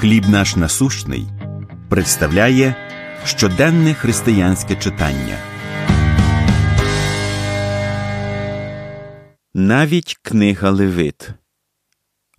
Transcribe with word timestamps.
Хліб 0.00 0.28
наш 0.28 0.56
насущний 0.56 1.26
представляє 1.88 2.74
щоденне 3.24 3.94
християнське 3.94 4.76
читання. 4.76 5.38
Навіть 9.54 10.18
книга 10.22 10.70
Левит. 10.70 11.30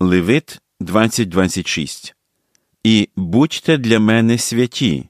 Левит 0.00 0.60
2026. 0.80 2.14
І 2.82 3.08
будьте 3.16 3.78
для 3.78 4.00
мене 4.00 4.38
святі, 4.38 5.08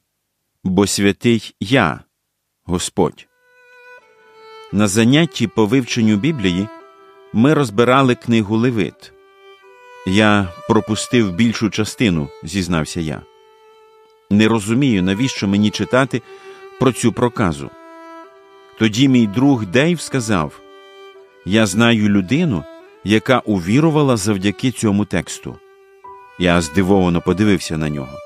бо 0.64 0.86
святий 0.86 1.54
я, 1.60 2.00
Господь. 2.64 3.28
На 4.72 4.88
занятті 4.88 5.46
по 5.46 5.66
вивченню 5.66 6.16
Біблії 6.16 6.68
ми 7.32 7.54
розбирали 7.54 8.14
книгу 8.14 8.56
Левит. 8.56 9.12
Я 10.06 10.48
пропустив 10.68 11.32
більшу 11.32 11.70
частину, 11.70 12.28
зізнався 12.42 13.00
я. 13.00 13.22
Не 14.30 14.48
розумію, 14.48 15.02
навіщо 15.02 15.48
мені 15.48 15.70
читати 15.70 16.22
про 16.78 16.92
цю 16.92 17.12
проказу. 17.12 17.70
Тоді 18.78 19.08
мій 19.08 19.26
друг 19.26 19.66
Дейв 19.66 20.00
сказав: 20.00 20.60
Я 21.44 21.66
знаю 21.66 22.08
людину, 22.08 22.64
яка 23.04 23.38
увірувала 23.38 24.16
завдяки 24.16 24.70
цьому 24.70 25.04
тексту. 25.04 25.56
Я 26.38 26.60
здивовано 26.60 27.20
подивився 27.20 27.76
на 27.76 27.88
нього. 27.88 28.18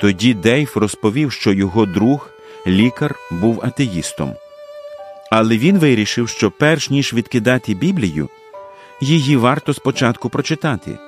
Тоді 0.00 0.34
Дейв 0.34 0.72
розповів, 0.74 1.32
що 1.32 1.52
його 1.52 1.86
друг, 1.86 2.30
лікар, 2.66 3.14
був 3.30 3.60
атеїстом. 3.64 4.34
Але 5.30 5.58
він 5.58 5.78
вирішив, 5.78 6.28
що 6.28 6.50
перш 6.50 6.90
ніж 6.90 7.14
відкидати 7.14 7.74
Біблію, 7.74 8.28
її 9.00 9.36
варто 9.36 9.74
спочатку 9.74 10.28
прочитати. 10.28 10.98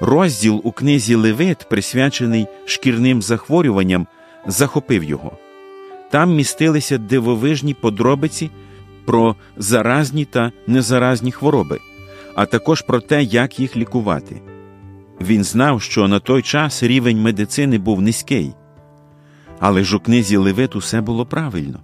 Розділ 0.00 0.60
у 0.64 0.72
книзі 0.72 1.14
Левит, 1.14 1.58
присвячений 1.68 2.46
шкірним 2.64 3.22
захворюванням, 3.22 4.06
захопив 4.46 5.04
його. 5.04 5.32
Там 6.10 6.34
містилися 6.34 6.98
дивовижні 6.98 7.74
подробиці 7.74 8.50
про 9.04 9.36
заразні 9.56 10.24
та 10.24 10.52
незаразні 10.66 11.32
хвороби, 11.32 11.78
а 12.34 12.46
також 12.46 12.82
про 12.82 13.00
те, 13.00 13.22
як 13.22 13.60
їх 13.60 13.76
лікувати. 13.76 14.42
Він 15.20 15.44
знав, 15.44 15.82
що 15.82 16.08
на 16.08 16.18
той 16.20 16.42
час 16.42 16.82
рівень 16.82 17.22
медицини 17.22 17.78
був 17.78 18.02
низький. 18.02 18.54
Але 19.58 19.84
ж 19.84 19.96
у 19.96 20.00
книзі 20.00 20.36
Левит 20.36 20.76
усе 20.76 21.00
було 21.00 21.26
правильно. 21.26 21.80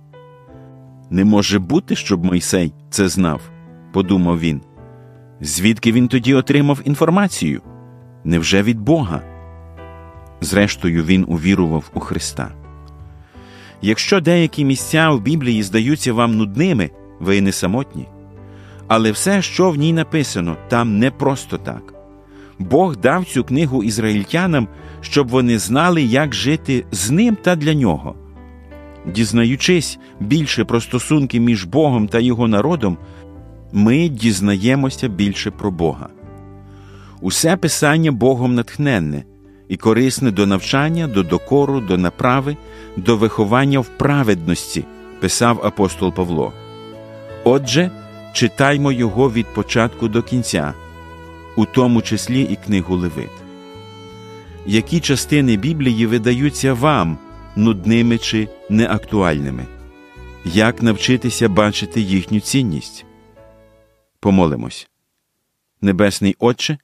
Не 1.11 1.25
може 1.25 1.59
бути, 1.59 1.97
щоб 1.97 2.25
Мойсей 2.25 2.73
це 2.91 3.09
знав, 3.09 3.41
подумав 3.93 4.41
він. 4.41 4.61
Звідки 5.41 5.93
він 5.93 6.09
тоді 6.09 6.35
отримав 6.35 6.81
інформацію? 6.85 7.63
Невже 8.25 8.63
від 8.63 8.81
Бога? 8.81 9.23
Зрештою, 10.41 11.05
він 11.05 11.25
увірував 11.29 11.91
у 11.95 12.01
Христа. 12.01 12.51
Якщо 13.83 14.21
деякі 14.21 14.65
місця 14.65 15.11
в 15.11 15.21
Біблії 15.21 15.63
здаються 15.63 16.13
вам 16.13 16.37
нудними, 16.37 16.91
ви 17.21 17.41
не 17.41 17.53
самотні. 17.53 18.09
Але 18.89 19.13
все, 19.13 19.43
що 19.43 19.71
в 19.71 19.77
ній 19.77 19.93
написано, 19.93 20.57
там 20.69 20.99
не 20.99 21.11
просто 21.11 21.59
так. 21.59 21.95
Бог 22.59 22.97
дав 22.97 23.25
цю 23.25 23.45
книгу 23.45 23.83
ізраїльтянам, 23.83 24.69
щоб 25.01 25.29
вони 25.29 25.59
знали, 25.59 26.03
як 26.03 26.35
жити 26.35 26.85
з 26.91 27.11
ним 27.11 27.37
та 27.43 27.57
для 27.57 27.75
нього. 27.75 28.15
Дізнаючись 29.07 29.99
більше 30.21 30.65
про 30.65 30.81
стосунки 30.81 31.41
між 31.41 31.65
Богом 31.65 32.09
та 32.09 32.19
його 32.19 32.49
народом, 32.49 32.99
ми 33.73 34.09
дізнаємося 34.09 35.09
більше 35.09 35.51
про 35.51 35.71
Бога. 35.71 36.09
Усе 37.21 37.57
писання 37.57 38.13
Богом 38.13 38.55
натхненне 38.55 39.25
і 39.69 39.77
корисне 39.77 40.31
до 40.31 40.47
навчання, 40.47 41.07
до 41.07 41.23
докору, 41.23 41.81
до 41.81 41.99
направи, 41.99 42.57
до 42.97 43.17
виховання 43.17 43.81
в 43.81 43.89
праведності, 43.89 44.85
писав 45.21 45.61
апостол 45.65 46.13
Павло. 46.13 46.53
Отже, 47.45 47.91
читаймо 48.33 48.93
його 48.93 49.31
від 49.31 49.47
початку 49.47 50.09
до 50.09 50.23
кінця, 50.23 50.75
у 51.57 51.65
тому 51.65 52.03
числі 52.03 52.43
і 52.43 52.57
книгу 52.57 52.97
Левит. 52.97 53.31
Які 54.67 55.01
частини 55.01 55.57
Біблії 55.57 56.07
видаються 56.07 56.75
вам 56.75 57.19
нудними 57.57 58.19
чи 58.19 58.49
неактуальними? 58.71 59.67
Як 60.45 60.83
навчитися 60.83 61.49
бачити 61.49 62.01
їхню 62.01 62.41
цінність? 62.41 63.05
Помолимось. 64.21 64.89
Небесний 65.81 66.37
Отче, 66.39 66.79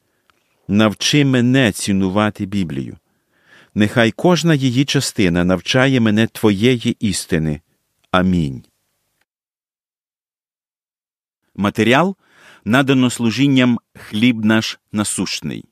навчи 0.69 1.25
мене 1.25 1.72
цінувати 1.72 2.47
Біблію. 2.47 2.97
Нехай 3.75 4.11
кожна 4.11 4.55
її 4.55 4.84
частина 4.84 5.44
навчає 5.44 6.00
мене 6.00 6.27
Твоєї 6.27 6.97
істини. 7.00 7.61
Амінь. 8.11 8.65
Матеріал 11.55 12.17
надано 12.65 13.11
служінням 13.11 13.78
хліб 13.94 14.44
наш 14.44 14.81
насущний. 14.93 15.65